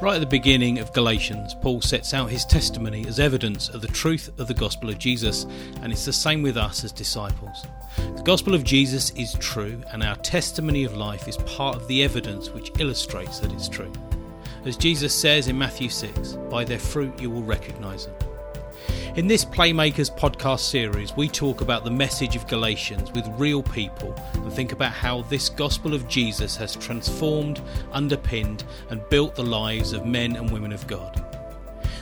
[0.00, 3.88] Right at the beginning of Galatians, Paul sets out his testimony as evidence of the
[3.88, 5.44] truth of the gospel of Jesus,
[5.82, 7.66] and it's the same with us as disciples.
[8.16, 12.02] The gospel of Jesus is true, and our testimony of life is part of the
[12.02, 13.92] evidence which illustrates that it's true.
[14.64, 18.29] As Jesus says in Matthew 6, by their fruit you will recognize them.
[19.16, 24.14] In this Playmakers podcast series, we talk about the message of Galatians with real people
[24.34, 27.60] and think about how this gospel of Jesus has transformed,
[27.90, 31.24] underpinned, and built the lives of men and women of God.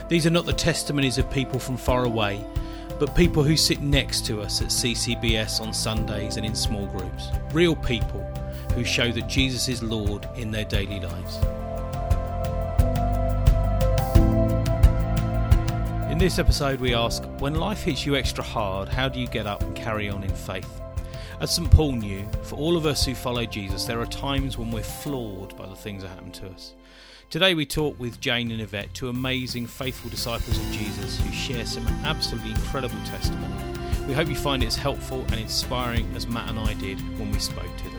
[0.07, 2.45] These are not the testimonies of people from far away,
[2.99, 7.29] but people who sit next to us at CCBS on Sundays and in small groups.
[7.51, 8.21] Real people
[8.75, 11.39] who show that Jesus is Lord in their daily lives.
[16.19, 19.47] In this episode, we ask when life hits you extra hard, how do you get
[19.47, 20.69] up and carry on in faith?
[21.39, 21.71] As St.
[21.71, 25.55] Paul knew, for all of us who follow Jesus, there are times when we're floored
[25.55, 26.73] by the things that happen to us.
[27.29, 31.65] Today, we talk with Jane and Yvette, two amazing, faithful disciples of Jesus who share
[31.65, 33.55] some absolutely incredible testimony.
[34.05, 37.31] We hope you find it as helpful and inspiring as Matt and I did when
[37.31, 37.98] we spoke to them.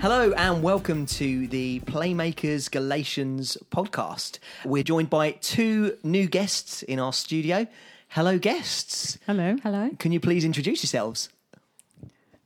[0.00, 4.38] Hello and welcome to the Playmakers Galatians podcast.
[4.64, 7.66] We're joined by two new guests in our studio.
[8.10, 9.18] Hello, guests.
[9.26, 9.56] Hello.
[9.62, 9.90] Hello.
[9.98, 11.30] Can you please introduce yourselves?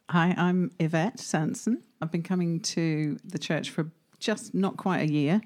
[0.09, 1.83] Hi, I'm Yvette Sanson.
[2.01, 5.43] I've been coming to the church for just not quite a year.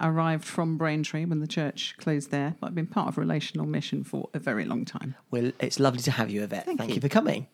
[0.00, 3.66] I arrived from Braintree when the church closed there, but I've been part of Relational
[3.66, 5.16] Mission for a very long time.
[5.30, 6.64] Well, it's lovely to have you, Yvette.
[6.64, 6.94] Thank Thank you.
[6.96, 7.46] you for coming.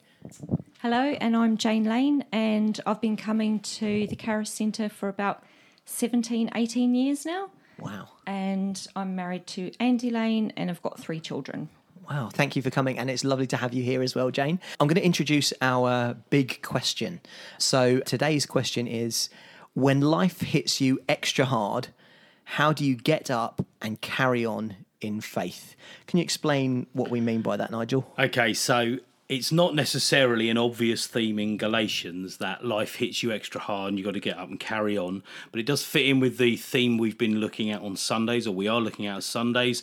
[0.81, 5.43] Hello, and I'm Jane Lane, and I've been coming to the Caris Centre for about
[5.87, 7.51] 17, 18 years now.
[7.81, 8.11] Wow.
[8.29, 11.69] And I'm married to Andy Lane, and I've got three children.
[12.09, 14.61] Wow, thank you for coming, and it's lovely to have you here as well, Jane.
[14.79, 17.23] I'm going to introduce our big question.
[17.59, 19.31] So, today's question is
[19.75, 21.89] When life hits you extra hard,
[22.45, 25.75] how do you get up and carry on in faith?
[26.07, 28.09] Can you explain what we mean by that, Nigel?
[28.17, 33.61] Okay, so it's not necessarily an obvious theme in Galatians that life hits you extra
[33.61, 36.19] hard and you've got to get up and carry on, but it does fit in
[36.19, 39.83] with the theme we've been looking at on Sundays, or we are looking at Sundays.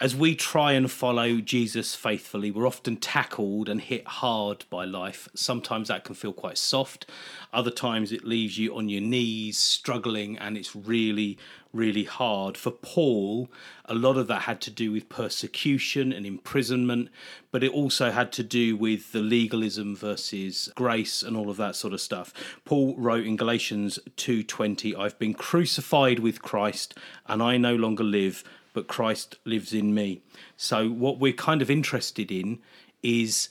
[0.00, 5.28] As we try and follow Jesus faithfully, we're often tackled and hit hard by life.
[5.34, 7.06] Sometimes that can feel quite soft,
[7.52, 11.38] other times it leaves you on your knees, struggling, and it's really,
[11.72, 12.56] really hard.
[12.56, 13.50] For Paul,
[13.84, 17.10] a lot of that had to do with persecution and imprisonment,
[17.50, 21.76] but it also had to do with the legalism versus grace and all of that
[21.76, 22.32] sort of stuff.
[22.64, 26.94] Paul wrote in Galatians 2:20, "I've been crucified with Christ,
[27.26, 28.42] and I no longer live,
[28.72, 30.22] but Christ lives in me."
[30.56, 32.60] So what we're kind of interested in
[33.02, 33.48] is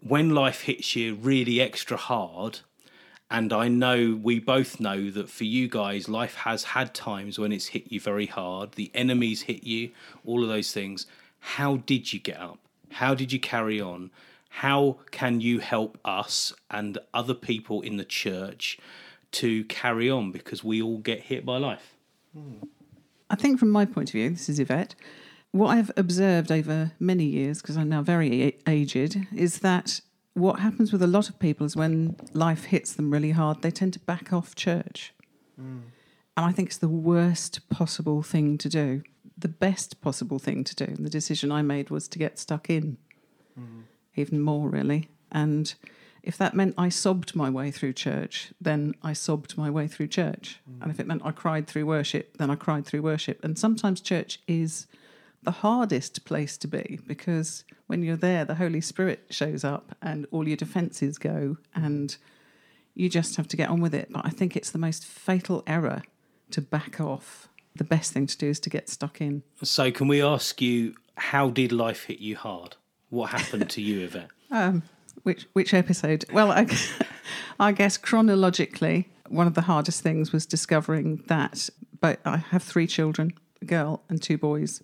[0.00, 2.60] when life hits you really extra hard,
[3.30, 7.52] and I know we both know that for you guys, life has had times when
[7.52, 8.72] it's hit you very hard.
[8.72, 9.90] The enemies hit you,
[10.24, 11.06] all of those things.
[11.40, 12.58] How did you get up?
[12.92, 14.10] How did you carry on?
[14.48, 18.78] How can you help us and other people in the church
[19.32, 20.32] to carry on?
[20.32, 21.94] Because we all get hit by life.
[22.32, 22.64] Hmm.
[23.30, 24.94] I think, from my point of view, this is Yvette,
[25.52, 30.00] what I've observed over many years, because I'm now very a- aged, is that
[30.34, 33.70] what happens with a lot of people is when life hits them really hard, they
[33.70, 35.12] tend to back off church.
[35.60, 35.82] Mm.
[36.36, 39.02] And I think it's the worst possible thing to do.
[39.36, 40.84] The best possible thing to do.
[40.84, 42.98] And the decision I made was to get stuck in,
[43.58, 43.82] mm.
[44.14, 45.08] even more, really.
[45.32, 45.74] And
[46.28, 50.08] if that meant I sobbed my way through church, then I sobbed my way through
[50.08, 50.60] church.
[50.82, 53.42] And if it meant I cried through worship, then I cried through worship.
[53.42, 54.86] And sometimes church is
[55.42, 60.26] the hardest place to be because when you're there, the Holy Spirit shows up and
[60.30, 62.18] all your defenses go, and
[62.94, 64.08] you just have to get on with it.
[64.12, 66.02] But I think it's the most fatal error
[66.50, 67.48] to back off.
[67.74, 69.44] The best thing to do is to get stuck in.
[69.62, 72.76] So, can we ask you, how did life hit you hard?
[73.08, 74.28] What happened to you, Yvette?
[74.50, 74.82] Um,
[75.22, 76.24] which which episode?
[76.32, 76.66] Well, I,
[77.60, 81.68] I guess chronologically, one of the hardest things was discovering that.
[82.00, 84.82] But I have three children, a girl and two boys,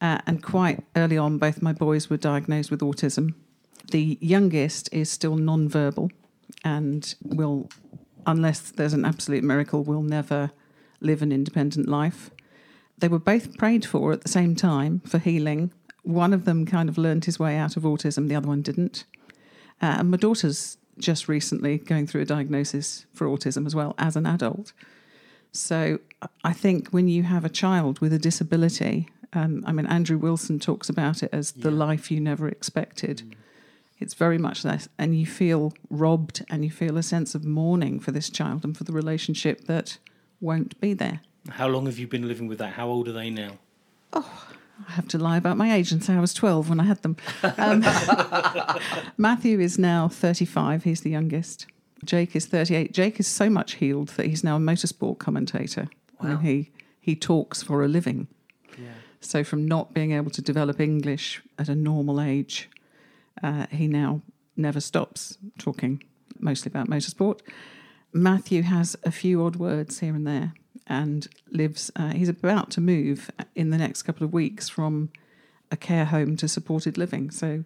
[0.00, 3.34] uh, and quite early on, both my boys were diagnosed with autism.
[3.90, 6.10] The youngest is still non-verbal,
[6.62, 7.68] and will,
[8.26, 10.50] unless there's an absolute miracle, will never
[11.00, 12.30] live an independent life.
[12.98, 15.72] They were both prayed for at the same time for healing.
[16.02, 19.04] One of them kind of learned his way out of autism, the other one didn't.
[19.80, 24.16] Uh, and my daughter's just recently going through a diagnosis for autism as well as
[24.16, 24.72] an adult.
[25.52, 26.00] So
[26.44, 30.58] I think when you have a child with a disability, um, I mean, Andrew Wilson
[30.58, 33.34] talks about it as the life you never expected.
[33.98, 34.88] It's very much that.
[34.98, 38.76] And you feel robbed and you feel a sense of mourning for this child and
[38.76, 39.98] for the relationship that
[40.40, 41.20] won't be there.
[41.50, 42.74] How long have you been living with that?
[42.74, 43.58] How old are they now?
[44.86, 47.02] I have to lie about my age and say I was 12 when I had
[47.02, 47.16] them.
[47.56, 47.80] Um,
[49.16, 50.84] Matthew is now 35.
[50.84, 51.66] He's the youngest.
[52.04, 52.92] Jake is 38.
[52.92, 55.88] Jake is so much healed that he's now a motorsport commentator.
[56.22, 56.38] Wow.
[56.38, 56.70] he,
[57.00, 58.28] he talks for a living.
[58.76, 58.86] Yeah.
[59.20, 62.70] So, from not being able to develop English at a normal age,
[63.42, 64.22] uh, he now
[64.56, 66.02] never stops talking,
[66.38, 67.40] mostly about motorsport.
[68.12, 70.54] Matthew has a few odd words here and there
[70.88, 75.10] and lives, uh, he's about to move in the next couple of weeks from
[75.70, 77.30] a care home to supported living.
[77.30, 77.64] So,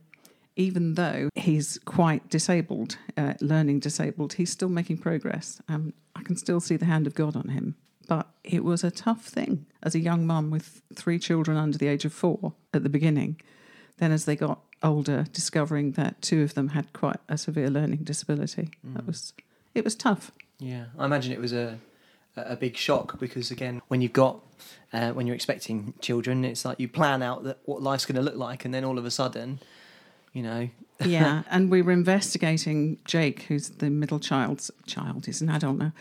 [0.54, 5.62] even though he's quite disabled, uh, learning disabled, he's still making progress.
[5.68, 7.76] Um, I can still see the hand of God on him.
[8.06, 11.86] But it was a tough thing as a young mum with three children under the
[11.86, 13.40] age of four at the beginning.
[13.98, 18.00] Then, as they got older, discovering that two of them had quite a severe learning
[18.00, 19.32] disability, that was
[19.74, 20.32] it was tough.
[20.58, 21.78] Yeah, I imagine it was a
[22.36, 24.40] a big shock because again, when you've got
[24.92, 28.22] uh, when you're expecting children, it's like you plan out that what life's going to
[28.22, 29.58] look like, and then all of a sudden,
[30.32, 30.68] you know,
[31.04, 35.92] yeah, and we were investigating Jake, who's the middle child's child, he's an adult now.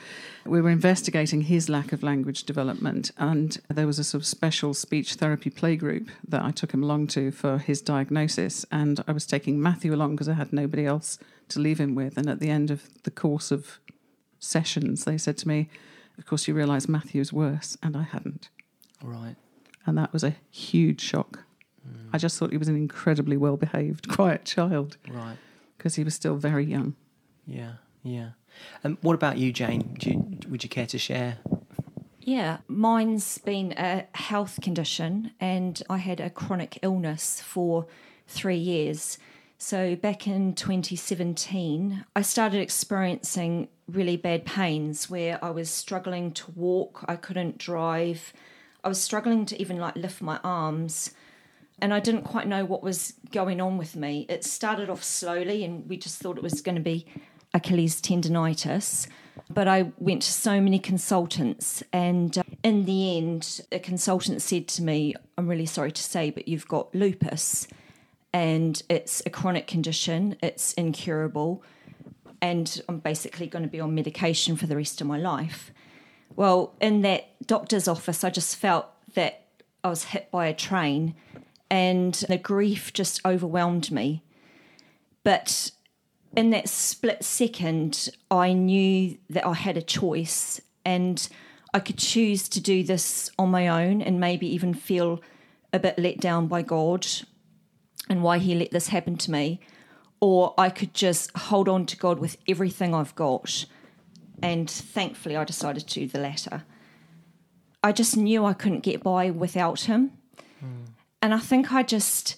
[0.46, 4.74] We were investigating his lack of language development, and there was a sort of special
[4.74, 8.66] speech therapy playgroup that I took him along to for his diagnosis.
[8.72, 11.18] And I was taking Matthew along because I had nobody else
[11.50, 12.18] to leave him with.
[12.18, 13.80] And at the end of the course of
[14.40, 15.70] sessions, they said to me,
[16.18, 18.50] Of course, you realise Matthew's worse, and I hadn't.
[19.04, 19.36] right,
[19.86, 21.44] And that was a huge shock.
[21.88, 22.10] Mm.
[22.14, 25.38] I just thought he was an incredibly well behaved, quiet child right,
[25.78, 26.96] because he was still very young.
[27.48, 27.74] yeah,
[28.04, 28.30] yeah.
[28.84, 29.96] And what about you, Jane?
[29.98, 31.38] Do you, would you care to share?
[32.20, 37.88] Yeah, mine's been a health condition, and I had a chronic illness for
[38.28, 39.18] three years.
[39.64, 46.52] So, back in 2017, I started experiencing really bad pains where I was struggling to
[46.56, 48.34] walk, I couldn't drive,
[48.84, 51.12] I was struggling to even like lift my arms,
[51.80, 54.26] and I didn't quite know what was going on with me.
[54.30, 57.06] It started off slowly, and we just thought it was going to be
[57.54, 59.08] Achilles tendonitis.
[59.48, 64.68] But I went to so many consultants, and uh, in the end, a consultant said
[64.70, 67.68] to me, I'm really sorry to say, but you've got lupus,
[68.34, 71.64] and it's a chronic condition, it's incurable,
[72.42, 75.72] and I'm basically going to be on medication for the rest of my life.
[76.36, 79.46] Well, in that doctor's office, I just felt that
[79.84, 81.16] I was hit by a train,
[81.70, 84.24] and the grief just overwhelmed me.
[85.24, 85.72] But
[86.36, 91.28] in that split second, I knew that I had a choice and
[91.74, 95.22] I could choose to do this on my own and maybe even feel
[95.72, 97.08] a bit let down by God
[98.12, 99.62] and why He let this happen to me.
[100.20, 103.66] Or I could just hold on to God with everything I've got.
[104.44, 106.64] And thankfully, I decided to do the latter.
[107.82, 110.12] I just knew I couldn't get by without Him.
[110.60, 110.92] Hmm.
[111.22, 112.36] And I think I just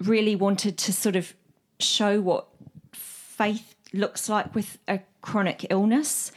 [0.00, 1.32] really wanted to sort of
[1.78, 2.48] show what
[2.92, 6.32] faith looks like with a chronic illness.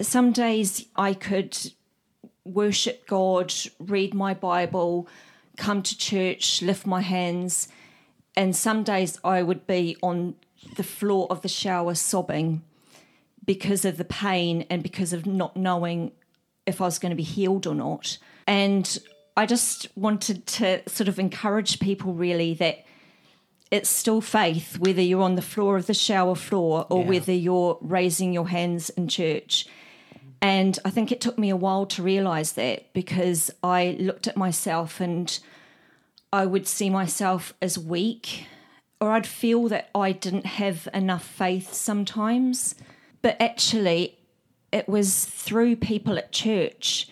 [0.00, 1.58] Some days I could
[2.44, 5.06] worship God, read my Bible,
[5.60, 7.68] come to church, lift my hands,
[8.34, 10.34] and some days I would be on
[10.76, 12.62] the floor of the shower sobbing
[13.44, 16.12] because of the pain and because of not knowing
[16.66, 18.18] if I was going to be healed or not.
[18.46, 18.98] And
[19.36, 22.84] I just wanted to sort of encourage people really that
[23.70, 27.08] it's still faith, whether you're on the floor of the shower floor or Yeah.
[27.08, 29.66] whether you're raising your hands in church.
[30.42, 34.36] And I think it took me a while to realize that because I looked at
[34.36, 35.38] myself and
[36.32, 38.46] I would see myself as weak,
[39.00, 42.74] or I'd feel that I didn't have enough faith sometimes.
[43.22, 44.18] But actually,
[44.72, 47.08] it was through people at church.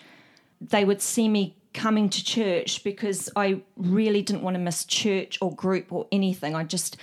[0.60, 5.38] They would see me coming to church because I really didn't want to miss church
[5.40, 6.54] or group or anything.
[6.54, 6.96] I just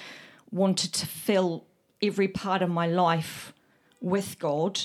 [0.52, 1.66] wanted to fill
[2.02, 3.54] every part of my life
[4.02, 4.82] with God.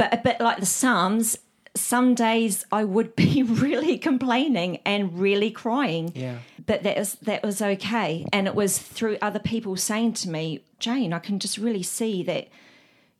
[0.00, 1.36] But a bit like the Psalms,
[1.74, 6.12] some days I would be really complaining and really crying.
[6.14, 6.38] Yeah.
[6.64, 8.24] But that was that was okay.
[8.32, 12.22] And it was through other people saying to me, Jane, I can just really see
[12.22, 12.48] that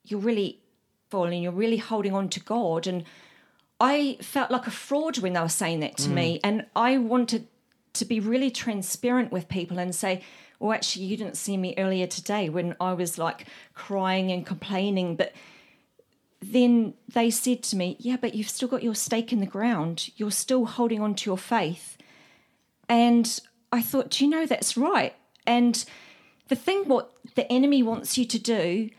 [0.07, 0.61] you're really
[1.11, 2.87] falling, you're really holding on to God.
[2.87, 3.05] And
[3.79, 6.15] I felt like a fraud when they were saying that to mm.
[6.15, 6.41] me.
[6.43, 7.47] And I wanted
[7.93, 10.23] to be really transparent with people and say,
[10.59, 15.17] well, actually, you didn't see me earlier today when I was like crying and complaining.
[15.17, 15.35] But
[16.43, 20.11] then they said to me, yeah, but you've still got your stake in the ground.
[20.17, 21.99] You're still holding on to your faith.
[22.89, 25.15] And I thought, do you know that's right?
[25.47, 25.85] And
[26.49, 28.91] the thing what the enemy wants you to do,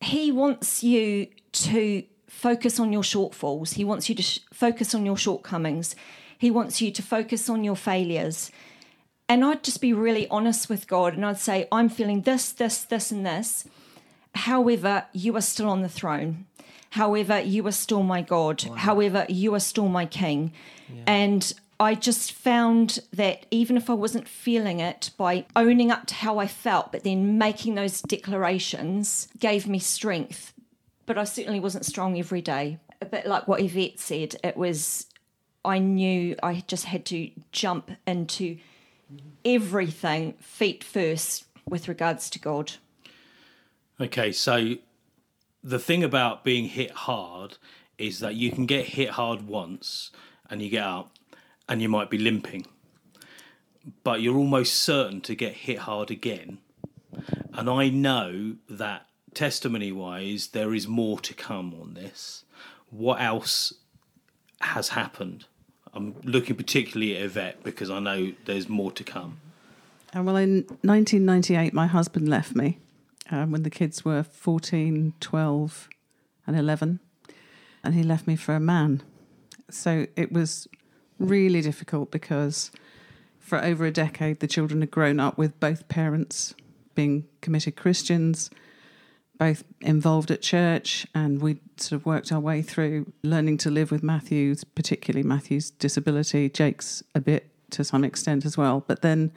[0.00, 3.74] he wants you to focus on your shortfalls.
[3.74, 5.96] He wants you to sh- focus on your shortcomings.
[6.36, 8.50] He wants you to focus on your failures.
[9.28, 12.82] And I'd just be really honest with God and I'd say, I'm feeling this, this,
[12.84, 13.66] this, and this.
[14.34, 16.46] However, you are still on the throne.
[16.90, 18.62] However, you are still my God.
[18.76, 20.52] However, you are still my King.
[21.06, 26.14] And I just found that even if I wasn't feeling it, by owning up to
[26.14, 30.52] how I felt, but then making those declarations gave me strength.
[31.06, 32.78] But I certainly wasn't strong every day.
[33.00, 35.06] A bit like what Yvette said, it was,
[35.64, 38.58] I knew I just had to jump into
[39.44, 42.72] everything feet first with regards to God.
[44.00, 44.76] Okay, so
[45.62, 47.58] the thing about being hit hard
[47.96, 50.10] is that you can get hit hard once
[50.48, 51.10] and you get up
[51.68, 52.66] and you might be limping,
[54.04, 56.58] but you're almost certain to get hit hard again.
[57.52, 62.44] And I know that testimony wise, there is more to come on this.
[62.90, 63.74] What else
[64.60, 65.46] has happened?
[65.92, 69.40] I'm looking particularly at Yvette because I know there's more to come.
[70.12, 72.78] And well, in 1998, my husband left me
[73.30, 75.88] um, when the kids were 14, 12,
[76.46, 77.00] and 11.
[77.84, 79.02] And he left me for a man.
[79.70, 80.66] So it was
[81.18, 82.70] really difficult because
[83.38, 86.54] for over a decade, the children had grown up with both parents
[86.94, 88.50] being committed Christians,
[89.38, 93.90] both involved at church, and we sort of worked our way through learning to live
[93.90, 98.84] with Matthew's, particularly Matthew's disability, Jake's a bit to some extent as well.
[98.86, 99.32] But then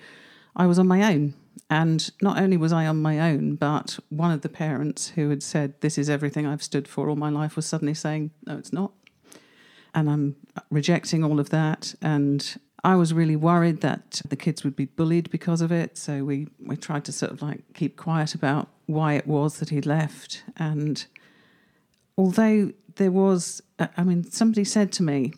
[0.56, 1.36] I was on my own.
[1.70, 5.42] And not only was I on my own, but one of the parents who had
[5.42, 8.74] said, This is everything I've stood for all my life, was suddenly saying, No, it's
[8.74, 8.92] not.
[9.94, 10.36] And I'm
[10.70, 11.96] rejecting all of that.
[12.02, 15.98] And I was really worried that the kids would be bullied because of it.
[15.98, 19.70] So we, we tried to sort of like keep quiet about why it was that
[19.70, 20.44] he'd left.
[20.58, 21.06] And
[22.18, 25.34] although there was, I mean, somebody said to me,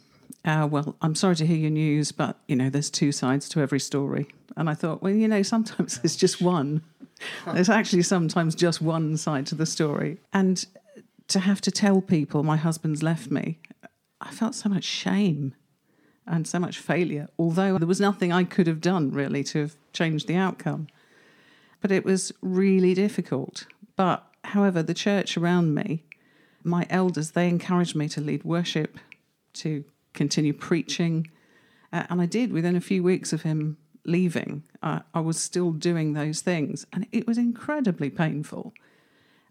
[0.45, 3.61] uh, well, I'm sorry to hear your news, but you know, there's two sides to
[3.61, 4.27] every story.
[4.57, 6.83] And I thought, well, you know, sometimes there's just one.
[7.53, 10.17] There's actually sometimes just one side to the story.
[10.33, 10.65] And
[11.29, 13.59] to have to tell people my husband's left me,
[14.19, 15.55] I felt so much shame
[16.27, 19.75] and so much failure, although there was nothing I could have done really to have
[19.93, 20.87] changed the outcome.
[21.81, 23.65] But it was really difficult.
[23.95, 26.03] But however, the church around me,
[26.63, 28.97] my elders, they encouraged me to lead worship,
[29.55, 31.29] to continue preaching.
[31.91, 34.63] Uh, and I did within a few weeks of him leaving.
[34.81, 36.85] Uh, I was still doing those things.
[36.93, 38.73] And it was incredibly painful.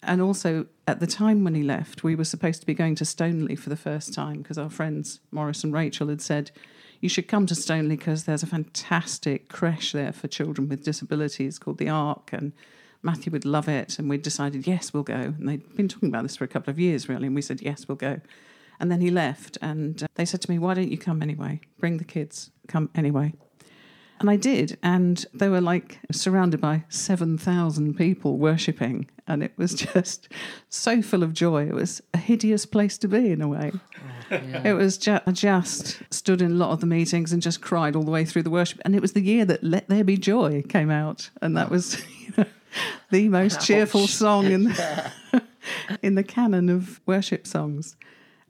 [0.03, 3.05] And also, at the time when he left, we were supposed to be going to
[3.05, 6.51] Stoneleigh for the first time because our friends Morris and Rachel had said,
[7.01, 11.59] You should come to Stoneleigh because there's a fantastic creche there for children with disabilities
[11.59, 12.31] called the Ark.
[12.33, 12.53] And
[13.01, 13.99] Matthew would love it.
[13.99, 15.15] And we decided, Yes, we'll go.
[15.15, 17.27] And they'd been talking about this for a couple of years, really.
[17.27, 18.21] And we said, Yes, we'll go.
[18.81, 19.59] And then he left.
[19.63, 21.61] And uh, they said to me, Why don't you come anyway?
[21.79, 23.35] Bring the kids, come anyway.
[24.23, 24.79] And I did.
[24.85, 29.11] And they were like surrounded by 7,000 people worshipping.
[29.27, 30.29] And it was just
[30.69, 31.67] so full of joy.
[31.67, 33.73] It was a hideous place to be in a way.
[34.31, 37.97] It was ju- I just stood in a lot of the meetings and just cried
[37.97, 38.81] all the way through the worship.
[38.85, 41.31] And it was the year that Let There Be Joy came out.
[41.43, 42.45] And that was you know,
[43.11, 44.65] the most cheerful song in
[45.33, 45.43] the,
[46.01, 47.97] in the canon of worship songs.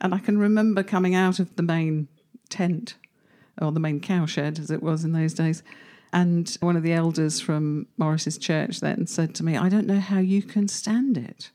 [0.03, 2.09] And I can remember coming out of the main
[2.51, 2.97] tent
[3.61, 5.63] or the main cowshed as it was in those days.
[6.13, 10.01] And one of the elders from Morris's church then said to me, I don't know
[10.01, 11.53] how you can stand it.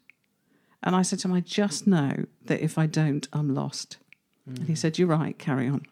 [0.82, 3.98] And I said to him, I just know that if I don't, I'm lost.
[4.48, 5.86] And he said, You're right, carry on.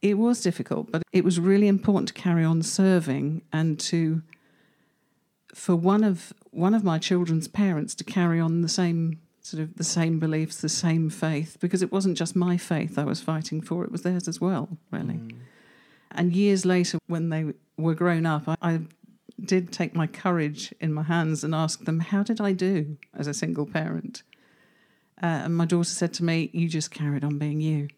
[0.00, 4.22] It was difficult, but it was really important to carry on serving and to
[5.54, 9.76] for one of one of my children's parents to carry on the same sort of
[9.76, 13.60] the same beliefs, the same faith, because it wasn't just my faith I was fighting
[13.60, 15.20] for; it was theirs as well, really.
[16.12, 18.80] And years later, when they were grown up, I, I
[19.44, 23.26] did take my courage in my hands and ask them, "How did I do as
[23.26, 24.22] a single parent?"
[25.22, 27.88] Uh, and my daughter said to me, "You just carried on being you,"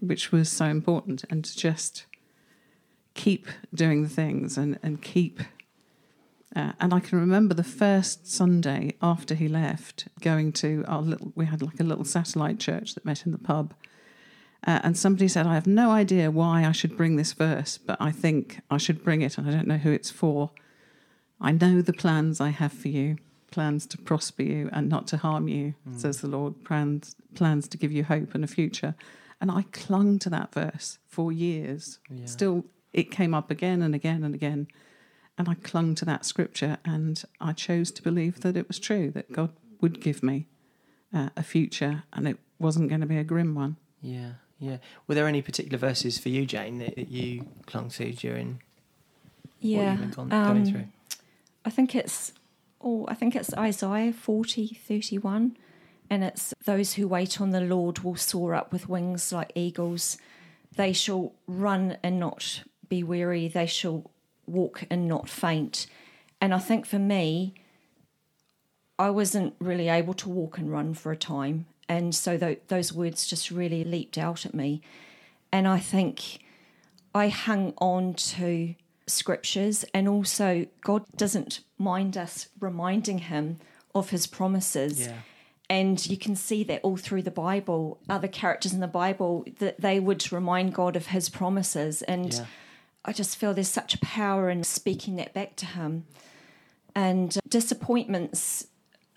[0.00, 2.06] which was so important, and to just
[3.14, 5.40] keep doing the things and and keep
[6.56, 11.32] uh, and I can remember the first Sunday after he left, going to our little,
[11.34, 13.74] we had like a little satellite church that met in the pub.
[14.66, 17.96] Uh, and somebody said, I have no idea why I should bring this verse, but
[18.00, 20.50] I think I should bring it, and I don't know who it's for.
[21.40, 23.18] I know the plans I have for you
[23.50, 27.78] plans to prosper you and not to harm you, says the Lord, plans, plans to
[27.78, 28.94] give you hope and a future.
[29.40, 31.98] And I clung to that verse for years.
[32.26, 34.68] Still, it came up again and again and again.
[35.38, 39.10] And I clung to that scripture and I chose to believe that it was true,
[39.12, 40.48] that God would give me
[41.14, 43.76] uh, a future, and it wasn't going to be a grim one.
[44.02, 44.78] Yeah, yeah.
[45.06, 48.60] Were there any particular verses for you, Jane, that, that you clung to during
[49.60, 49.78] Yeah.
[49.78, 50.84] what you've been gone, going um, through?
[51.64, 52.32] I think it's
[52.80, 55.56] oh, I think it's Isaiah 40, 31.
[56.10, 60.16] And it's those who wait on the Lord will soar up with wings like eagles.
[60.74, 63.48] They shall run and not be weary.
[63.48, 64.10] They shall
[64.48, 65.86] walk and not faint.
[66.40, 67.54] And I think for me,
[68.98, 71.66] I wasn't really able to walk and run for a time.
[71.88, 74.82] And so tho- those words just really leaped out at me.
[75.52, 76.40] And I think
[77.14, 78.74] I hung on to
[79.06, 83.58] scriptures, and also God doesn't mind us reminding Him
[83.94, 85.06] of His promises.
[85.06, 85.20] Yeah.
[85.70, 89.80] And you can see that all through the Bible, other characters in the Bible, that
[89.80, 92.02] they would remind God of His promises.
[92.02, 92.46] And Yeah.
[93.08, 96.04] I just feel there's such a power in speaking that back to Him.
[96.94, 98.66] And uh, disappointments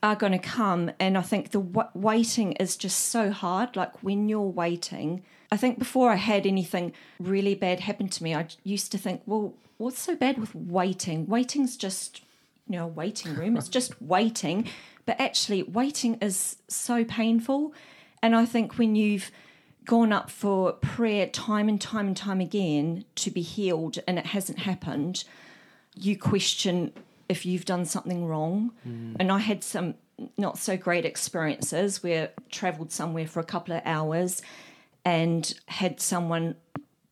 [0.01, 0.91] are going to come.
[0.97, 3.75] And I think the w- waiting is just so hard.
[3.75, 8.33] Like when you're waiting, I think before I had anything really bad happen to me,
[8.33, 11.27] I used to think, well, what's so bad with waiting?
[11.27, 12.21] Waiting's just,
[12.69, 13.57] you know, a waiting room.
[13.57, 14.69] It's just waiting.
[15.05, 17.73] But actually, waiting is so painful.
[18.23, 19.31] And I think when you've
[19.85, 24.27] gone up for prayer time and time and time again to be healed and it
[24.27, 25.23] hasn't happened,
[25.95, 26.93] you question
[27.27, 28.71] if you've done something wrong.
[28.87, 29.15] Mm.
[29.19, 29.95] And I had some
[30.37, 34.41] not so great experiences where I travelled somewhere for a couple of hours
[35.03, 36.55] and had someone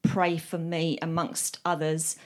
[0.04, 2.18] pray for me amongst others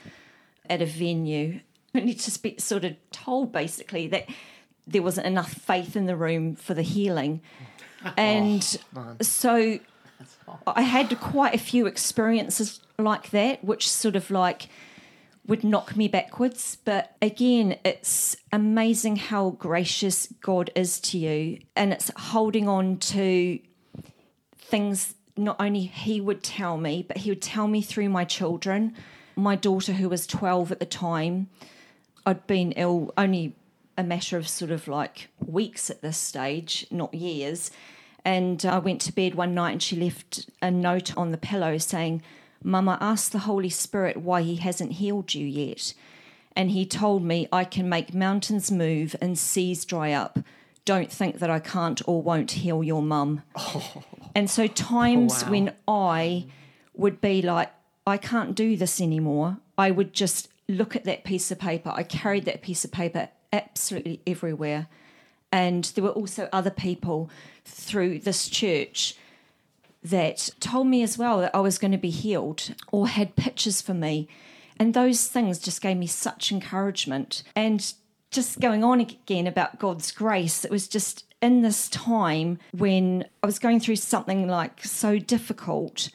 [0.68, 1.60] at a venue.
[1.96, 4.28] And you just be sort of told basically that
[4.84, 7.40] there wasn't enough faith in the room for the healing.
[8.18, 9.78] And oh, so
[10.66, 14.68] I had quite a few experiences like that, which sort of like
[15.46, 16.78] would knock me backwards.
[16.84, 21.58] But again, it's amazing how gracious God is to you.
[21.76, 23.58] And it's holding on to
[24.56, 28.94] things not only He would tell me, but He would tell me through my children.
[29.36, 31.48] My daughter, who was 12 at the time,
[32.24, 33.54] I'd been ill only
[33.96, 37.70] a matter of sort of like weeks at this stage, not years.
[38.24, 41.76] And I went to bed one night and she left a note on the pillow
[41.78, 42.22] saying,
[42.62, 45.92] Mama, ask the Holy Spirit why he hasn't healed you yet.
[46.56, 50.38] And he told me I can make mountains move and seas dry up.
[50.84, 53.42] Don't think that I can't or won't heal your mum.
[54.36, 55.50] And so, times oh, wow.
[55.52, 56.46] when I
[56.94, 57.70] would be like,
[58.04, 61.92] I can't do this anymore, I would just look at that piece of paper.
[61.94, 64.88] I carried that piece of paper absolutely everywhere.
[65.54, 67.30] And there were also other people
[67.64, 69.14] through this church
[70.02, 73.80] that told me as well that I was going to be healed or had pictures
[73.80, 74.26] for me.
[74.80, 77.44] And those things just gave me such encouragement.
[77.54, 77.94] And
[78.32, 83.46] just going on again about God's grace, it was just in this time when I
[83.46, 86.08] was going through something like so difficult.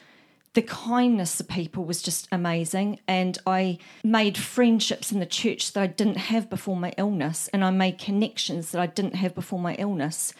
[0.59, 2.99] The kindness of people was just amazing.
[3.07, 7.47] And I made friendships in the church that I didn't have before my illness.
[7.53, 10.33] And I made connections that I didn't have before my illness.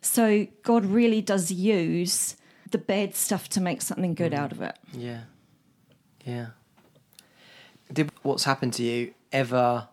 [0.00, 2.34] So God really does use
[2.72, 4.38] the bad stuff to make something good mm.
[4.38, 4.76] out of it.
[4.92, 5.20] Yeah.
[6.24, 6.46] Yeah.
[7.92, 9.86] Did what's happened to you ever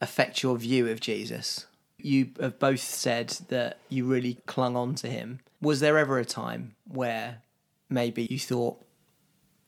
[0.00, 1.66] affect your view of Jesus?
[1.98, 5.40] You have both said that you really clung on to him.
[5.60, 7.42] Was there ever a time where
[7.90, 8.82] maybe you thought,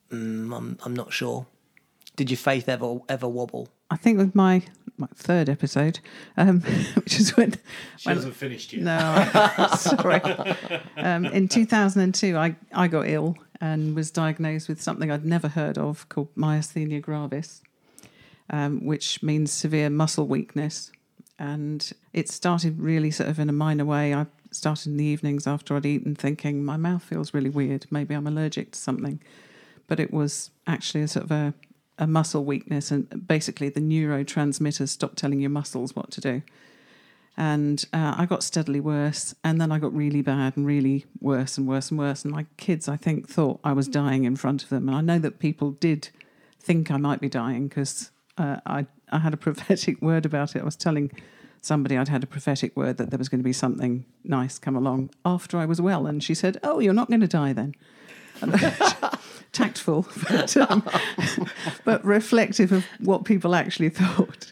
[0.09, 1.45] mm, I'm, I'm not sure?
[2.15, 3.69] Did your faith ever ever wobble?
[3.89, 4.63] I think with my,
[4.97, 5.99] my third episode,
[6.37, 6.61] um,
[6.95, 7.53] which is when,
[7.97, 8.83] She when hasn't finished yet.
[8.83, 10.21] No, sorry.
[10.97, 15.77] Um, in 2002, I, I got ill and was diagnosed with something I'd never heard
[15.77, 17.61] of called myasthenia gravis,
[18.49, 20.91] um, which means severe muscle weakness.
[21.39, 24.13] And it started really sort of in a minor way.
[24.13, 27.85] I started in the evenings after I'd eaten thinking, my mouth feels really weird.
[27.89, 29.21] Maybe I'm allergic to something.
[29.87, 31.53] But it was actually a sort of a,
[31.97, 32.91] a muscle weakness.
[32.91, 36.41] And basically, the neurotransmitters stopped telling your muscles what to do
[37.35, 41.57] and uh, I got steadily worse, and then I got really bad and really worse
[41.57, 42.23] and worse and worse.
[42.23, 45.01] And my kids, I think, thought I was dying in front of them, and I
[45.01, 46.09] know that people did
[46.59, 50.61] think I might be dying because uh, I I had a prophetic word about it.
[50.61, 51.11] I was telling
[51.63, 54.75] somebody I'd had a prophetic word that there was going to be something nice come
[54.75, 57.73] along after I was well, and she said, "Oh, you're not going to die then."
[59.51, 60.83] Tactful, but, um,
[61.85, 64.51] but reflective of what people actually thought.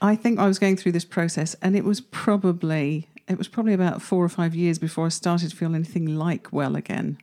[0.00, 3.74] I think I was going through this process, and it was probably it was probably
[3.74, 7.18] about four or five years before I started to feel anything like well again.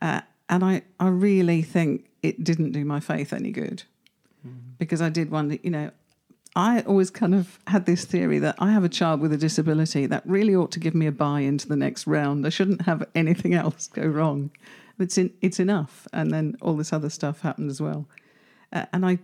[0.00, 3.84] Uh, and I, I really think it didn't do my faith any good
[4.78, 5.90] because I did wonder, you know,
[6.54, 10.04] I always kind of had this theory that I have a child with a disability
[10.06, 12.46] that really ought to give me a buy into the next round.
[12.46, 14.50] I shouldn't have anything else go wrong.
[14.98, 18.06] It's in, it's enough, and then all this other stuff happened as well.
[18.72, 19.18] Uh, and I,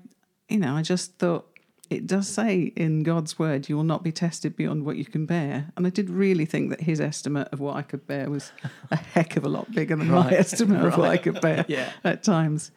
[0.49, 1.47] you know, I just thought
[1.91, 5.25] it does say in God's word, "You will not be tested beyond what you can
[5.27, 8.51] bear." And I did really think that His estimate of what I could bear was
[8.91, 10.33] a heck of a lot bigger than my Right.
[10.45, 11.91] estimate of what I could bear Yeah.
[12.03, 12.71] at times.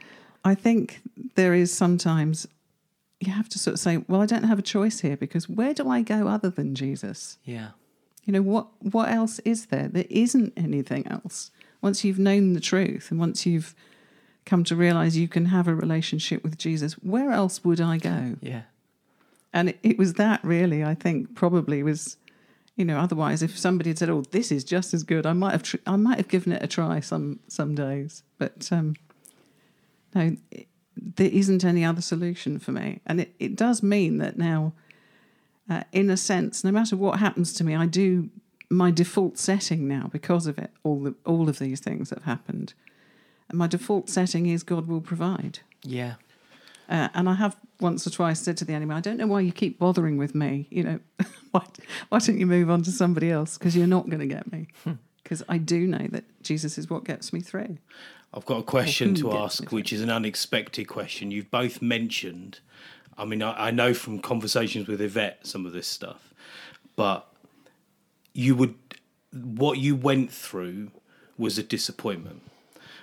[0.43, 1.01] I think
[1.35, 2.47] there is sometimes
[3.21, 5.73] you have to sort of say, well, I don't have a choice here because where
[5.73, 7.37] do I go other than Jesus?
[7.45, 7.69] Yeah.
[8.25, 9.87] You know, what what else is there?
[9.87, 11.51] There isn't anything else.
[11.81, 13.75] Once you've known the truth and once you've
[14.45, 18.37] come to realize you can have a relationship with Jesus, where else would I go?
[18.41, 18.63] Yeah.
[19.53, 22.17] And it, it was that really, I think, probably was,
[22.75, 25.51] you know, otherwise if somebody had said, "Oh, this is just as good," I might
[25.51, 28.23] have, tr- I might have given it a try some some days.
[28.37, 28.95] But um,
[30.15, 30.67] no, it,
[31.01, 34.73] there isn't any other solution for me, and it, it does mean that now,
[35.69, 38.29] uh, in a sense, no matter what happens to me, I do
[38.69, 40.71] my default setting now because of it.
[40.83, 42.73] All the all of these things that have happened,
[43.49, 45.59] and my default setting is God will provide.
[45.83, 46.15] Yeah.
[46.91, 49.39] Uh, and I have once or twice said to the enemy, I don't know why
[49.39, 50.67] you keep bothering with me.
[50.69, 50.99] You know,
[51.51, 51.65] why,
[52.09, 53.57] why don't you move on to somebody else?
[53.57, 54.67] Because you're not going to get me.
[55.23, 57.77] Because I do know that Jesus is what gets me through.
[58.33, 61.31] I've got a question oh, to ask, which is an unexpected question.
[61.31, 62.59] You've both mentioned,
[63.17, 66.33] I mean, I, I know from conversations with Yvette some of this stuff,
[66.95, 67.27] but
[68.33, 68.75] you would,
[69.33, 70.91] what you went through
[71.37, 72.41] was a disappointment.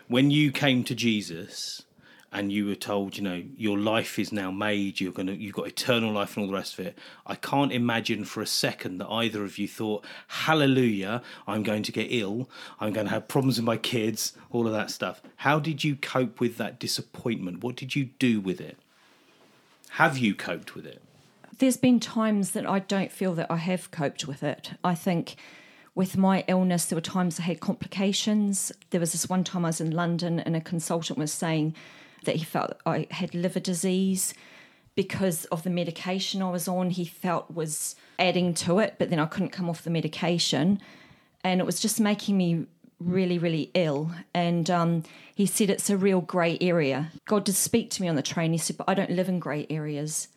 [0.06, 1.82] When you came to Jesus
[2.30, 5.66] and you were told, you know, your life is now made, you're gonna, you've got
[5.66, 6.98] eternal life and all the rest of it.
[7.26, 11.92] I can't imagine for a second that either of you thought, "Hallelujah, I'm going to
[11.92, 15.58] get ill, I'm going to have problems with my kids, all of that stuff." How
[15.58, 17.62] did you cope with that disappointment?
[17.64, 18.76] What did you do with it?
[19.92, 21.00] Have you coped with it?
[21.58, 24.72] There's been times that I don't feel that I have coped with it.
[24.84, 25.36] I think
[25.94, 28.70] with my illness, there were times I had complications.
[28.90, 31.74] There was this one time I was in London and a consultant was saying
[32.24, 34.34] that he felt I had liver disease
[34.94, 36.90] because of the medication I was on.
[36.90, 40.80] He felt was adding to it, but then I couldn't come off the medication.
[41.44, 42.66] And it was just making me
[42.98, 44.10] really, really ill.
[44.34, 45.04] And um,
[45.34, 47.12] he said it's a real grey area.
[47.26, 48.52] God did speak to me on the train.
[48.52, 50.28] He said, but I don't live in grey areas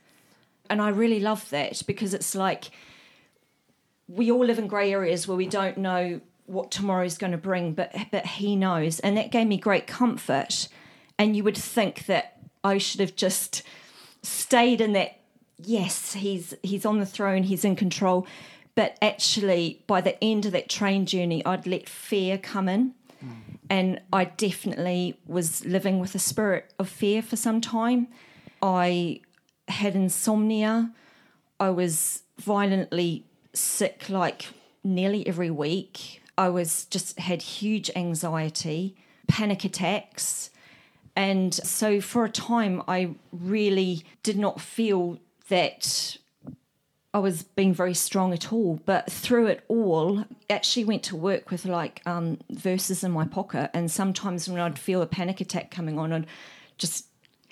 [0.72, 2.72] and I really love that because it's like
[4.08, 7.38] we all live in grey areas where we don't know what tomorrow is going to
[7.38, 10.70] bring, but but he knows, and that gave me great comfort.
[11.22, 13.62] And you would think that I should have just
[14.24, 15.20] stayed in that.
[15.64, 18.26] Yes, he's he's on the throne, he's in control,
[18.74, 22.96] but actually, by the end of that train journey, I'd let fear come in.
[23.70, 28.08] And I definitely was living with a spirit of fear for some time.
[28.62, 29.22] I
[29.68, 30.92] had insomnia.
[31.60, 34.48] I was violently sick like
[34.84, 36.22] nearly every week.
[36.38, 40.51] I was just had huge anxiety, panic attacks.
[41.16, 45.20] And so for a time I really did not feel
[45.50, 46.18] that
[47.14, 48.80] I was being very strong at all.
[48.86, 53.70] But through it all, actually went to work with like um, verses in my pocket.
[53.74, 56.28] And sometimes when I'd feel a panic attack coming on, I'd
[56.78, 57.08] just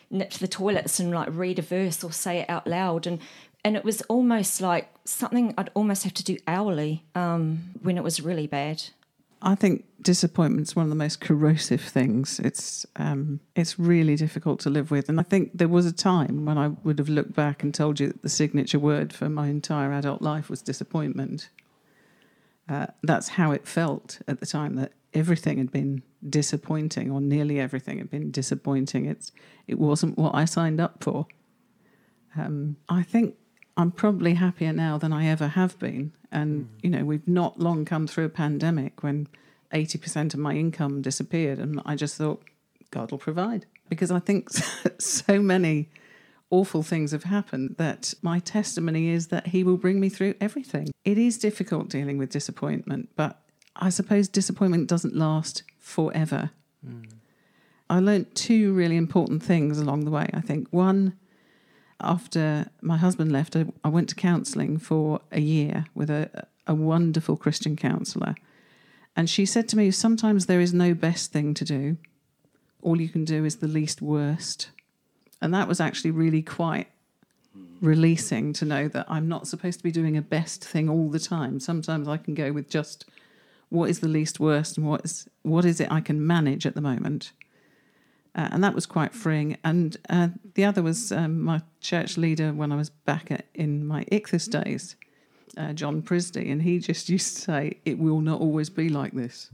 [0.10, 3.06] nip to the toilets and like read a verse or say it out loud.
[3.06, 3.20] And
[3.66, 8.04] and it was almost like something I'd almost have to do hourly um, when it
[8.04, 8.84] was really bad.
[9.42, 12.40] I think disappointment's one of the most corrosive things.
[12.40, 16.46] It's um, it's really difficult to live with, and I think there was a time
[16.46, 19.48] when I would have looked back and told you that the signature word for my
[19.48, 21.50] entire adult life was disappointment.
[22.68, 24.76] Uh, that's how it felt at the time.
[24.76, 29.06] That everything had been disappointing, or nearly everything had been disappointing.
[29.06, 29.32] It's
[29.68, 31.28] it wasn't what I signed up for.
[32.38, 33.36] Um, I think
[33.80, 36.12] I'm probably happier now than I ever have been.
[36.34, 36.68] And, mm.
[36.84, 39.30] you know, we've not long come through a pandemic when
[39.74, 41.60] 80% of my income disappeared.
[41.60, 42.44] And I just thought,
[42.92, 43.68] God will provide.
[43.88, 44.50] Because I think
[45.00, 45.88] so many
[46.50, 50.90] awful things have happened that my testimony is that He will bring me through everything.
[51.06, 53.40] It is difficult dealing with disappointment, but
[53.78, 56.50] I suppose disappointment doesn't last forever.
[56.86, 57.06] Mm.
[57.90, 60.30] I learnt two really important things along the way.
[60.34, 61.18] I think one,
[62.02, 66.74] after my husband left, I, I went to counselling for a year with a, a
[66.76, 68.36] wonderful Christian counsellor.
[69.16, 71.98] And she said to me, Sometimes there is no best thing to do.
[72.82, 74.70] All you can do is the least worst.
[75.42, 76.88] And that was actually really quite
[77.82, 81.20] releasing to know that I'm not supposed to be doing a best thing all the
[81.20, 81.60] time.
[81.60, 83.06] Sometimes I can go with just
[83.70, 86.76] what is the least worst and what is what is it I can manage at
[86.76, 87.32] the moment.
[88.36, 89.58] Uh, and that was quite freeing.
[89.64, 93.86] And uh, the other was um, my church leader when I was back at, in
[93.86, 94.96] my Ichthus days,
[95.58, 99.14] uh, John Prisdy, and he just used to say, "It will not always be like
[99.14, 99.50] this."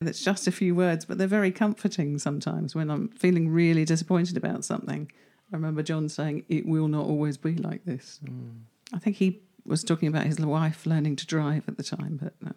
[0.00, 3.84] And It's just a few words, but they're very comforting sometimes when I'm feeling really
[3.84, 5.10] disappointed about something.
[5.52, 8.20] I remember John saying, It will not always be like this.
[8.92, 12.32] I think he was talking about his wife learning to drive at the time, but
[12.40, 12.52] no,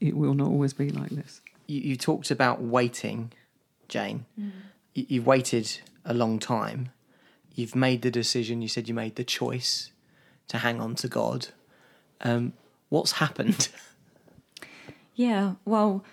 [0.00, 1.40] it will not always be like this.
[1.66, 3.32] You, you talked about waiting,
[3.88, 4.26] Jane.
[4.94, 6.90] You, you've waited a long time.
[7.54, 8.62] You've made the decision.
[8.62, 9.90] You said you made the choice
[10.48, 11.48] to hang on to God.
[12.20, 12.52] Um,
[12.88, 13.68] what's happened?
[15.16, 16.04] Yeah, well,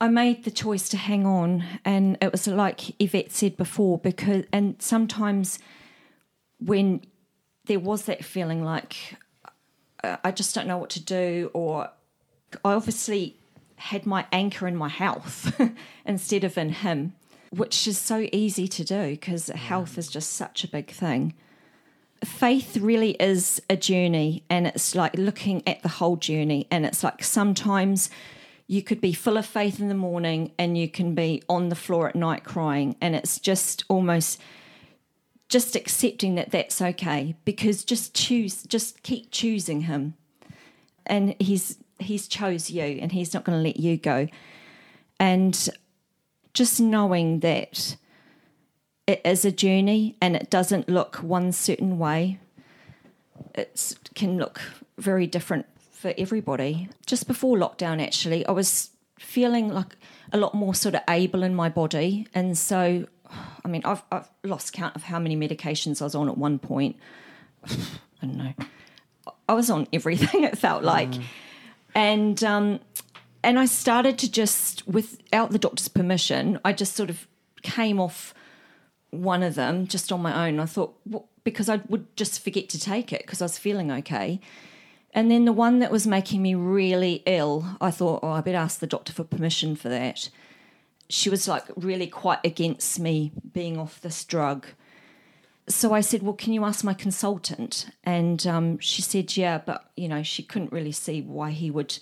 [0.00, 4.44] I made the choice to hang on, and it was like Yvette said before, because
[4.52, 5.58] and sometimes
[6.60, 7.04] when
[7.66, 9.16] there was that feeling like
[10.04, 11.90] I just don't know what to do, or
[12.64, 13.37] I obviously
[13.78, 15.60] had my anchor in my health
[16.04, 17.14] instead of in Him,
[17.50, 21.34] which is so easy to do because health is just such a big thing.
[22.24, 27.04] Faith really is a journey and it's like looking at the whole journey and it's
[27.04, 28.10] like sometimes
[28.66, 31.76] you could be full of faith in the morning and you can be on the
[31.76, 34.40] floor at night crying and it's just almost
[35.48, 40.14] just accepting that that's okay because just choose just keep choosing him.
[41.06, 44.28] And he's he's chose you and he's not going to let you go
[45.20, 45.68] and
[46.54, 47.96] just knowing that
[49.06, 52.38] it is a journey and it doesn't look one certain way.
[53.54, 54.60] It can look
[54.98, 56.88] very different for everybody.
[57.06, 59.96] Just before lockdown, actually, I was feeling like
[60.32, 62.26] a lot more sort of able in my body.
[62.34, 63.06] And so,
[63.64, 66.58] I mean, I've, I've lost count of how many medications I was on at one
[66.58, 66.96] point.
[67.64, 68.54] I don't know.
[69.48, 71.10] I was on everything, it felt like.
[71.10, 71.22] Mm.
[71.94, 72.80] And, um,
[73.42, 77.26] and I started to just, without the doctor's permission, I just sort of
[77.62, 78.34] came off
[79.10, 80.60] one of them just on my own.
[80.60, 83.90] I thought well, because I would just forget to take it because I was feeling
[83.90, 84.40] okay.
[85.12, 88.58] And then the one that was making me really ill, I thought, oh, I better
[88.58, 90.28] ask the doctor for permission for that.
[91.08, 94.66] She was like really quite against me being off this drug.
[95.68, 97.86] So I said, well, can you ask my consultant?
[98.04, 101.98] And um, she said, yeah, but you know, she couldn't really see why he would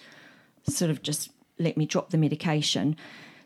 [0.69, 2.97] sort of just let me drop the medication.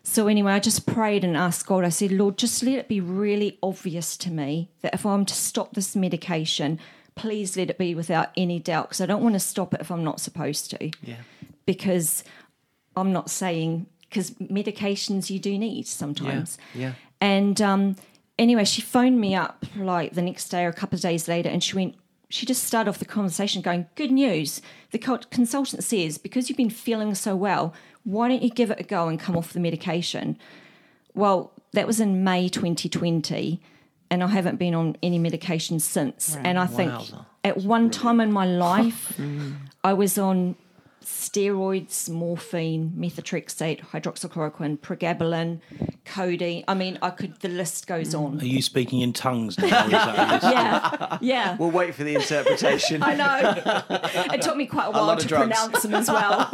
[0.03, 1.83] So anyway, I just prayed and asked God.
[1.83, 5.33] I said, Lord, just let it be really obvious to me that if I'm to
[5.33, 6.79] stop this medication,
[7.15, 9.91] please let it be without any doubt because I don't want to stop it if
[9.91, 10.91] I'm not supposed to.
[11.03, 11.17] Yeah.
[11.65, 12.23] Because
[12.95, 16.57] I'm not saying because medications you do need sometimes.
[16.73, 16.93] Yeah.
[17.21, 17.95] And um,
[18.41, 21.49] anyway, she phoned me up like the next day or a couple of days later,
[21.49, 21.95] and she went.
[22.29, 24.61] She just started off the conversation going, "Good news!
[24.91, 27.73] The consultant says because you've been feeling so well,
[28.03, 30.37] why don't you give it a go and come off the medication?"
[31.13, 33.61] Well, that was in May 2020,
[34.09, 36.37] and I haven't been on any medication since.
[36.37, 37.25] And I think Wowza.
[37.43, 39.55] at one time in my life, mm.
[39.83, 40.55] I was on
[41.03, 45.59] steroids, morphine, methotrexate, hydroxychloroquine, pregabalin,
[46.05, 46.63] codeine.
[46.67, 47.39] I mean, I could.
[47.39, 48.39] The list goes on.
[48.39, 49.65] Are you speaking in tongues now?
[49.65, 51.57] Or is that Yeah, yeah.
[51.59, 53.01] We'll wait for the interpretation.
[53.03, 53.83] I know.
[54.33, 55.47] it took me quite a while lot of to drugs.
[55.47, 56.49] pronounce them as well.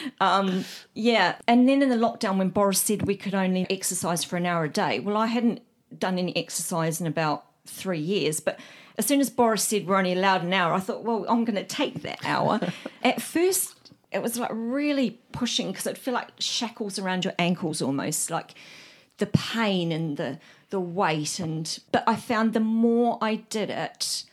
[0.20, 0.64] um,
[0.94, 1.36] yeah.
[1.46, 4.64] And then in the lockdown, when Boris said we could only exercise for an hour
[4.64, 5.62] a day, well, I hadn't
[5.98, 8.40] done any exercise in about three years.
[8.40, 8.58] But
[9.00, 11.56] as soon as Boris said we're only allowed an hour, I thought, well, I'm going
[11.56, 12.60] to take that hour.
[13.02, 17.80] At first, it was like really pushing because it felt like shackles around your ankles
[17.80, 18.52] almost, like
[19.16, 21.40] the pain and the the weight.
[21.40, 24.24] And but I found the more I did it,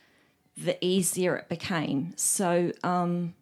[0.57, 2.11] the easier it became.
[2.17, 3.35] So um,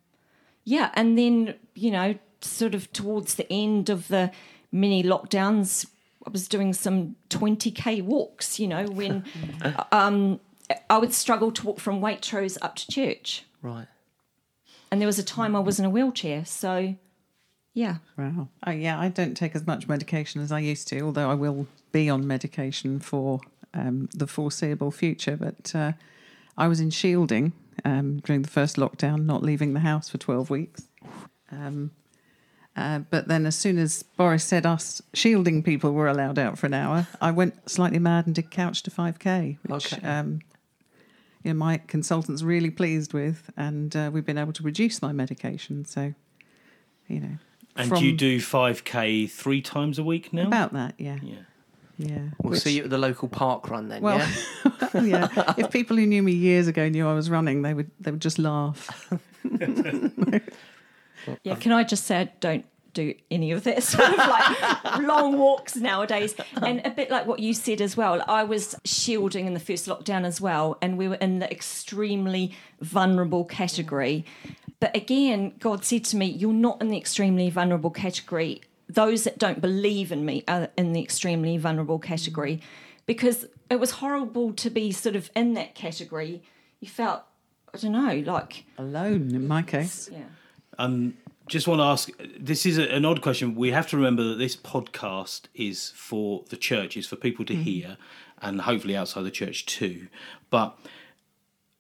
[0.64, 4.30] yeah, and then you know, sort of towards the end of the
[4.72, 5.88] mini lockdowns,
[6.28, 8.60] I was doing some twenty k walks.
[8.60, 9.24] You know, when
[9.92, 10.40] um,
[10.90, 13.88] I would struggle to walk from Waitrose up to church, Right.
[14.92, 16.46] and there was a time I was in a wheelchair.
[16.46, 16.96] So
[17.74, 18.48] yeah, Wow.
[18.66, 21.68] Oh, yeah, I don't take as much medication as I used to, although I will
[21.92, 23.42] be on medication for
[23.74, 25.36] um, the foreseeable future.
[25.36, 25.92] But uh,
[26.58, 27.52] I was in shielding
[27.84, 30.88] um, during the first lockdown, not leaving the house for 12 weeks.
[31.52, 31.92] Um,
[32.78, 36.66] uh, but then, as soon as Boris said us shielding people were allowed out for
[36.68, 40.06] an hour, I went slightly mad and did couch to 5K, which Okay.
[40.08, 40.40] um,
[41.46, 43.50] you know, my consultant's really pleased with.
[43.56, 45.86] And uh, we've been able to reduce my medication.
[45.86, 46.14] So,
[47.08, 47.38] you know.
[47.78, 50.48] And from- do you do 5k three times a week now?
[50.48, 51.20] About that, yeah.
[51.22, 51.36] yeah.
[51.98, 52.18] Yeah.
[52.42, 54.02] We'll Which- see you at the local park run then.
[54.02, 55.02] Well, yeah.
[55.02, 55.54] yeah.
[55.58, 58.22] If people who knew me years ago knew I was running, they would they would
[58.22, 59.14] just laugh.
[61.44, 61.56] yeah.
[61.56, 65.76] Can I just say I don't do any of that sort of like long walks
[65.76, 66.34] nowadays.
[66.56, 69.86] And a bit like what you said as well, I was shielding in the first
[69.86, 74.26] lockdown as well, and we were in the extremely vulnerable category.
[74.80, 78.62] But again, God said to me, You're not in the extremely vulnerable category.
[78.90, 82.62] Those that don't believe in me are in the extremely vulnerable category
[83.06, 86.42] because it was horrible to be sort of in that category.
[86.80, 87.24] You felt,
[87.74, 90.10] I don't know, like, Alone in my case.
[90.12, 90.26] yeah.
[90.78, 91.16] Um,
[91.48, 92.10] just want to ask.
[92.40, 93.56] This is a, an odd question.
[93.56, 97.54] We have to remember that this podcast is for the church, is for people to
[97.54, 97.62] mm.
[97.64, 97.98] hear,
[98.42, 100.08] and hopefully outside the church too.
[100.50, 100.78] But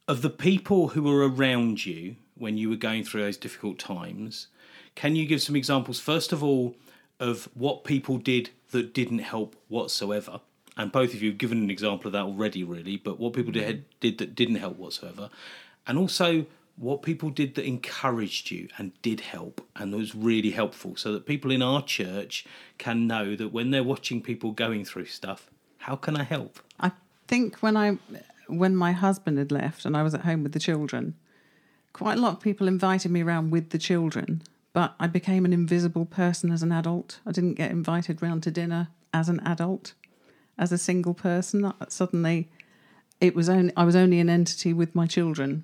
[0.07, 4.47] of the people who were around you when you were going through those difficult times,
[4.93, 5.99] can you give some examples?
[5.99, 6.75] First of all,
[7.19, 10.41] of what people did that didn't help whatsoever.
[10.77, 12.97] And both of you have given an example of that already, really.
[12.97, 13.67] But what people mm-hmm.
[13.67, 15.29] did did that didn't help whatsoever,
[15.87, 16.45] and also
[16.77, 21.25] what people did that encouraged you and did help and was really helpful, so that
[21.25, 22.45] people in our church
[22.77, 26.59] can know that when they're watching people going through stuff, how can I help?
[26.79, 26.91] I
[27.27, 27.97] think when I
[28.47, 31.15] when my husband had left and I was at home with the children,
[31.93, 34.41] quite a lot of people invited me around with the children,
[34.73, 37.19] but I became an invisible person as an adult.
[37.25, 39.93] I didn't get invited round to dinner as an adult,
[40.57, 41.71] as a single person.
[41.87, 42.49] Suddenly,
[43.21, 45.63] it was only I was only an entity with my children,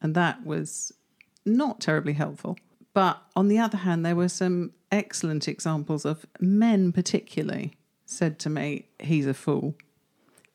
[0.00, 0.92] and that was
[1.44, 2.56] not terribly helpful.
[2.94, 7.74] But on the other hand, there were some excellent examples of men, particularly,
[8.06, 9.74] said to me, "He's a fool."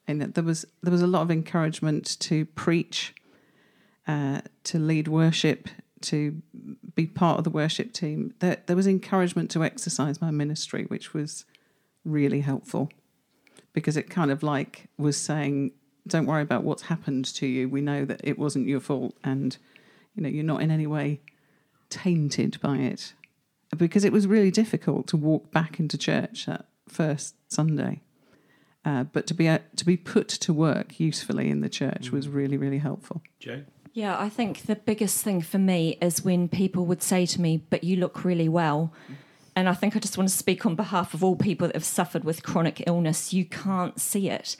[0.08, 3.13] and there was there was a lot of encouragement to preach,
[4.08, 5.69] uh, to lead worship,
[6.01, 6.41] to
[6.95, 8.34] be part of the worship team.
[8.39, 11.45] There there was encouragement to exercise my ministry, which was
[12.03, 12.89] really helpful,
[13.71, 15.71] because it kind of like was saying,
[16.07, 17.69] "Don't worry about what's happened to you.
[17.69, 19.57] We know that it wasn't your fault, and
[20.15, 21.21] you know you're not in any way
[21.89, 23.13] tainted by it."
[23.75, 28.01] Because it was really difficult to walk back into church that first Sunday.
[28.85, 32.27] Uh, but to be uh, to be put to work usefully in the church was
[32.27, 33.21] really really helpful.
[33.39, 33.63] Joe?
[33.93, 37.57] Yeah, I think the biggest thing for me is when people would say to me,
[37.69, 38.91] But you look really well.
[39.55, 41.85] And I think I just want to speak on behalf of all people that have
[41.85, 43.33] suffered with chronic illness.
[43.33, 44.55] You can't see it.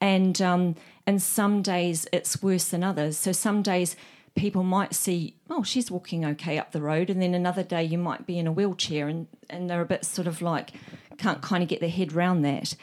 [0.00, 0.74] And um,
[1.06, 3.18] and some days it's worse than others.
[3.18, 3.96] So some days
[4.36, 7.98] people might see, oh, she's walking okay up the road, and then another day you
[7.98, 10.70] might be in a wheelchair and, and they're a bit sort of like
[11.18, 12.74] can't kind of get their head round that.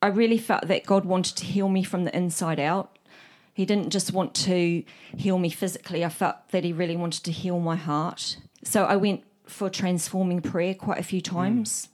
[0.00, 2.98] I really felt that God wanted to heal me from the inside out.
[3.54, 4.82] He didn't just want to
[5.16, 6.04] heal me physically.
[6.04, 8.36] I felt that He really wanted to heal my heart.
[8.64, 11.88] So I went for transforming prayer quite a few times,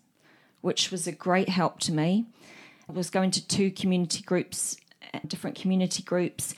[0.60, 2.26] which was a great help to me.
[2.88, 4.76] I was going to two community groups,
[5.12, 6.54] uh, different community groups,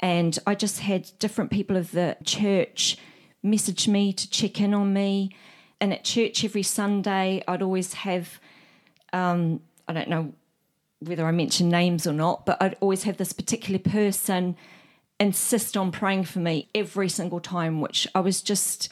[0.00, 2.98] and I just had different people of the church
[3.42, 5.30] message me to check in on me.
[5.80, 8.40] And at church every Sunday, I'd always have,
[9.12, 10.32] um, I don't know
[11.00, 14.56] whether I mention names or not, but I'd always have this particular person
[15.20, 18.88] insist on praying for me every single time, which I was just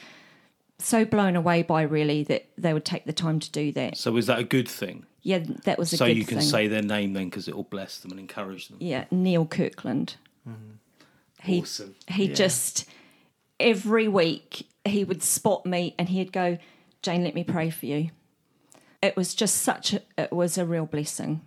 [0.78, 3.96] so blown away by, really, that they would take the time to do that.
[3.96, 5.06] So is that a good thing?
[5.26, 5.98] Yeah, that was a good thing.
[5.98, 6.48] so good you can thing.
[6.48, 8.76] say their name then because it will bless them and encourage them.
[8.80, 10.14] yeah, Neil Kirkland.
[10.48, 10.76] Mm-hmm.
[11.42, 11.96] He Awesome.
[12.06, 12.88] he just
[13.58, 16.58] every week he would spot me and he'd go,
[17.02, 18.10] Jane, let me pray for you.
[19.02, 21.40] It was just such a it was a real blessing.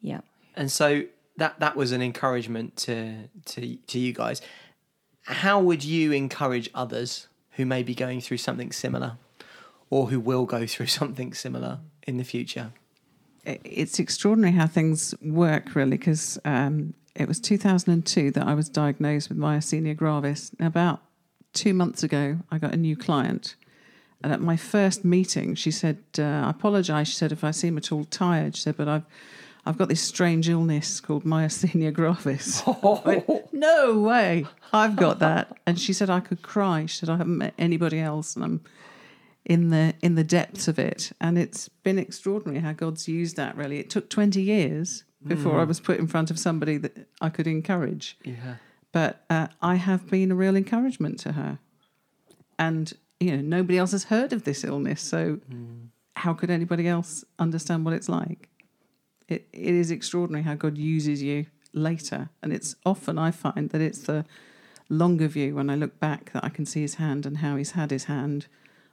[0.00, 0.20] Yeah.
[0.54, 1.02] And so
[1.36, 4.40] that that was an encouragement to to to you guys.
[5.22, 9.18] How would you encourage others who may be going through something similar,
[9.90, 12.72] or who will go through something similar in the future?
[13.44, 19.28] It's extraordinary how things work, really, because um, it was 2002 that I was diagnosed
[19.28, 20.50] with myasthenia gravis.
[20.58, 21.00] About
[21.52, 23.54] two months ago, I got a new client.
[24.22, 27.08] And at my first meeting, she said, uh, I apologise.
[27.08, 29.04] She said, if I seem at all tired, she said, but I've,
[29.64, 32.62] I've got this strange illness called myasthenia gravis.
[32.66, 35.56] I went, no way, I've got that.
[35.66, 36.86] And she said, I could cry.
[36.86, 38.34] She said, I haven't met anybody else.
[38.34, 38.60] And I'm
[39.48, 41.10] in the in the depths of it.
[41.20, 43.78] And it's been extraordinary how god's used that really.
[43.80, 47.46] It took 20 years before i was put in front of somebody that i could
[47.48, 48.16] encourage.
[48.24, 48.54] Yeah.
[48.92, 51.58] but uh, i have been a real encouragement to her.
[52.58, 55.40] And you know nobody else has heard of this illness so
[56.16, 58.48] how could anybody else understand what it's like?
[59.28, 62.28] It, it is extraordinary how god uses you later.
[62.42, 64.24] And it's often i find that it's the
[64.90, 67.72] longer view when i look back that i can see his hand and how he's
[67.72, 68.46] had his hand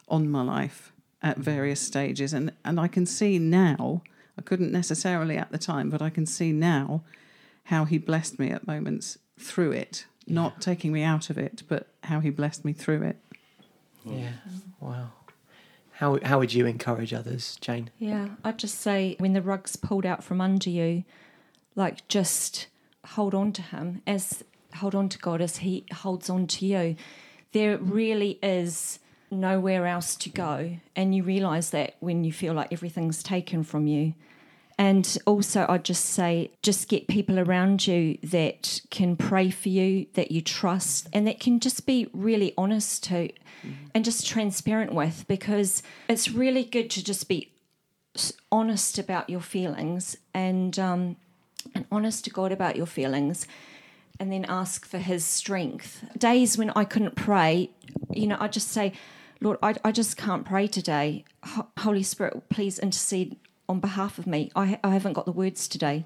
[0.08, 0.92] on my life
[1.22, 1.44] at mm.
[1.44, 4.02] various stages and and I can see now
[4.38, 7.04] I couldn't necessarily at the time but I can see now
[7.66, 11.88] how he blessed me at moments through it not taking me out of it but
[12.04, 13.18] how he blessed me through it
[14.06, 14.34] Yeah.
[14.80, 15.10] Wow.
[15.94, 17.90] How how would you encourage others, Jane?
[18.00, 21.06] Yeah, I'd just say when the rug's pulled out from under you,
[21.76, 22.68] like just
[23.06, 24.44] hold on to him as
[24.76, 26.96] hold on to God as he holds on to you.
[27.54, 29.00] There really is
[29.32, 30.78] nowhere else to go.
[30.96, 34.14] And you realize that when you feel like everything's taken from you.
[34.78, 40.08] And also, I'd just say, just get people around you that can pray for you,
[40.16, 43.30] that you trust, and that can just be really honest to
[43.96, 47.54] and just transparent with, because it's really good to just be
[48.52, 51.16] honest about your feelings and um,
[51.74, 53.48] and honest to God about your feelings,
[54.20, 56.04] and then ask for His strength.
[56.18, 57.70] Days when I couldn't pray,
[58.12, 58.92] you know, I just say,
[59.42, 61.26] Lord, I, I just can't pray today.
[61.44, 64.52] Ho- Holy Spirit, please intercede on behalf of me.
[64.56, 66.06] I, I haven't got the words today.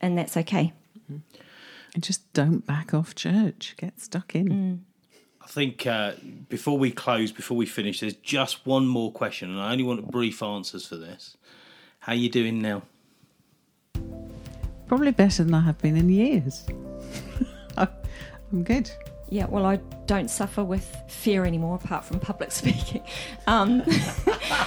[0.00, 0.72] And that's okay.
[1.08, 3.74] And just don't back off church.
[3.76, 4.84] Get stuck in.
[5.42, 6.12] I think uh,
[6.48, 10.10] before we close, before we finish, there's just one more question, and I only want
[10.10, 11.36] brief answers for this.
[12.00, 12.82] How are you doing now?
[14.86, 16.66] Probably better than I have been in years.
[17.76, 18.90] I'm good.
[19.30, 19.76] Yeah, well, I
[20.06, 23.02] don't suffer with fear anymore, apart from public speaking.
[23.46, 23.82] Um,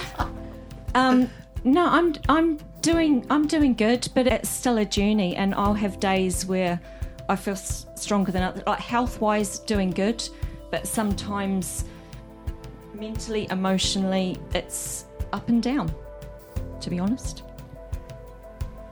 [0.94, 1.30] um,
[1.64, 6.00] no, I'm I'm doing I'm doing good, but it's still a journey, and I'll have
[6.00, 6.80] days where
[7.28, 8.62] I feel s- stronger than others.
[8.66, 10.26] Like health wise, doing good,
[10.70, 11.84] but sometimes
[12.94, 15.94] mentally, emotionally, it's up and down.
[16.80, 17.42] To be honest.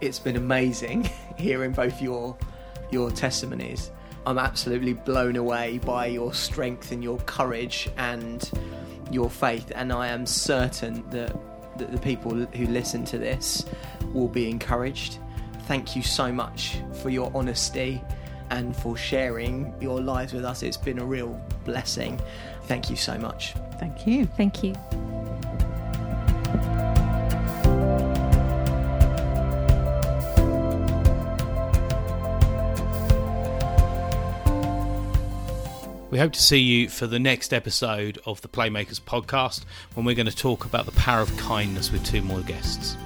[0.01, 1.09] It's been amazing
[1.39, 2.37] hearing both your
[2.91, 3.91] your testimonies.
[4.27, 8.49] I'm absolutely blown away by your strength and your courage and
[9.11, 11.37] your faith, and I am certain that,
[11.79, 13.65] that the people who listen to this
[14.13, 15.19] will be encouraged.
[15.67, 18.01] Thank you so much for your honesty
[18.51, 20.63] and for sharing your lives with us.
[20.63, 22.21] It's been a real blessing.
[22.65, 23.55] Thank you so much.
[23.79, 24.27] Thank you.
[24.27, 24.75] Thank you.
[36.13, 40.15] We hope to see you for the next episode of the Playmakers podcast when we're
[40.15, 42.99] going to talk about the power of kindness with two more guests.